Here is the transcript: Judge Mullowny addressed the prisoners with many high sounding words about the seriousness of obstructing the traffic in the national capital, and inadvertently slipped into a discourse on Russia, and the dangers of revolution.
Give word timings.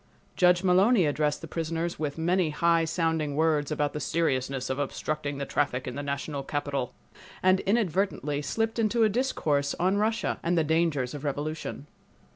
Judge 0.35 0.63
Mullowny 0.63 1.05
addressed 1.07 1.41
the 1.41 1.47
prisoners 1.47 1.99
with 1.99 2.17
many 2.17 2.49
high 2.49 2.85
sounding 2.85 3.35
words 3.35 3.69
about 3.71 3.93
the 3.93 3.99
seriousness 3.99 4.67
of 4.67 4.79
obstructing 4.79 5.37
the 5.37 5.45
traffic 5.45 5.87
in 5.87 5.93
the 5.93 6.01
national 6.01 6.41
capital, 6.41 6.95
and 7.43 7.59
inadvertently 7.59 8.41
slipped 8.41 8.79
into 8.79 9.03
a 9.03 9.09
discourse 9.09 9.75
on 9.79 9.97
Russia, 9.97 10.39
and 10.41 10.57
the 10.57 10.63
dangers 10.63 11.13
of 11.13 11.23
revolution. 11.23 11.85